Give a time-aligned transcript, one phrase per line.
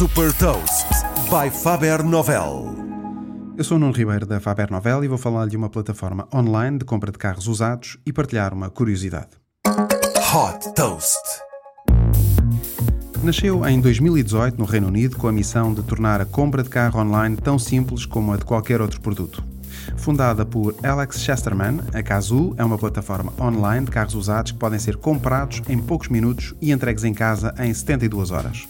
[0.00, 0.86] Super Toast
[1.28, 2.74] by Faber Novel.
[3.58, 6.78] Eu sou o Nuno Ribeiro da Faber Novel e vou falar de uma plataforma online
[6.78, 9.28] de compra de carros usados e partilhar uma curiosidade.
[9.66, 11.20] Hot Toast.
[13.22, 16.98] Nasceu em 2018 no Reino Unido com a missão de tornar a compra de carro
[16.98, 19.44] online tão simples como a de qualquer outro produto.
[19.96, 24.78] Fundada por Alex Chesterman, a Kazoo é uma plataforma online de carros usados que podem
[24.78, 28.66] ser comprados em poucos minutos e entregues em casa em 72 horas.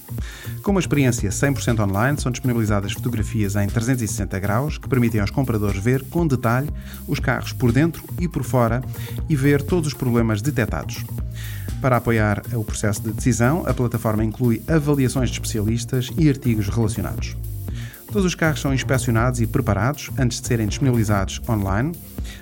[0.63, 5.83] Com uma experiência 100% online, são disponibilizadas fotografias em 360 graus que permitem aos compradores
[5.83, 6.69] ver com detalhe
[7.07, 8.83] os carros por dentro e por fora
[9.29, 11.05] e ver todos os problemas detectados.
[11.81, 17.37] Para apoiar o processo de decisão, a plataforma inclui avaliações de especialistas e artigos relacionados.
[18.11, 21.93] Todos os carros são inspecionados e preparados antes de serem disponibilizados online.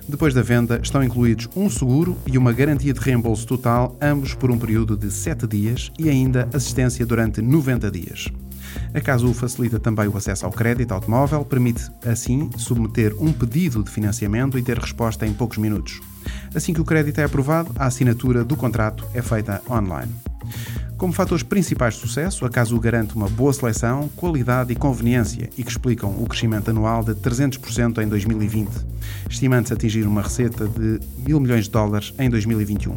[0.08, 4.50] Depois da venda, estão incluídos um seguro e uma garantia de reembolso total, ambos por
[4.50, 8.28] um período de 7 dias e ainda assistência durante 90 dias.
[8.94, 13.90] A Casu facilita também o acesso ao crédito automóvel, permite assim submeter um pedido de
[13.90, 16.00] financiamento e ter resposta em poucos minutos.
[16.54, 20.12] Assim que o crédito é aprovado, a assinatura do contrato é feita online.
[20.98, 25.62] Como fatores principais de sucesso, a Casu garante uma boa seleção, qualidade e conveniência e
[25.62, 28.68] que explicam o crescimento anual de 300% em 2020,
[29.30, 32.96] estimando-se atingir uma receita de mil milhões de dólares em 2021.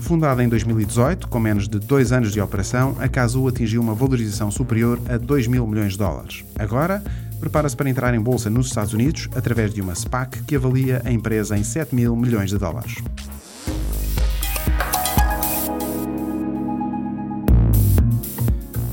[0.00, 4.50] Fundada em 2018, com menos de dois anos de operação, a Casu atingiu uma valorização
[4.50, 6.46] superior a 2 mil milhões de dólares.
[6.58, 7.04] Agora,
[7.38, 11.12] prepara-se para entrar em bolsa nos Estados Unidos através de uma SPAC que avalia a
[11.12, 12.94] empresa em 7 mil milhões de dólares.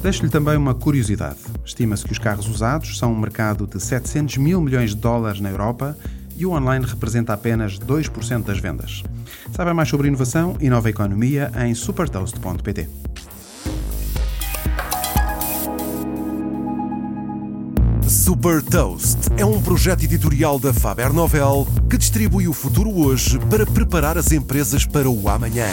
[0.06, 1.40] Deixo-lhe também uma curiosidade.
[1.66, 5.50] Estima-se que os carros usados são um mercado de 700 mil milhões de dólares na
[5.50, 5.98] Europa
[6.38, 9.02] e o online representa apenas 2% das vendas.
[9.52, 12.88] Saiba mais sobre inovação e nova economia em supertoast.pt.
[18.08, 23.66] Super Toast é um projeto editorial da Faber Novel que distribui o futuro hoje para
[23.66, 25.66] preparar as empresas para o amanhã.